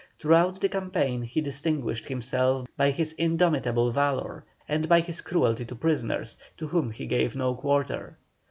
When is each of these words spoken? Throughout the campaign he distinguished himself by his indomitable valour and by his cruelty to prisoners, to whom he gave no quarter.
Throughout 0.19 0.59
the 0.59 0.67
campaign 0.67 1.21
he 1.21 1.41
distinguished 1.41 2.07
himself 2.07 2.67
by 2.75 2.89
his 2.89 3.13
indomitable 3.19 3.91
valour 3.91 4.43
and 4.67 4.89
by 4.89 4.99
his 4.99 5.21
cruelty 5.21 5.63
to 5.65 5.75
prisoners, 5.75 6.39
to 6.57 6.65
whom 6.65 6.89
he 6.89 7.05
gave 7.05 7.35
no 7.35 7.53
quarter. 7.53 8.17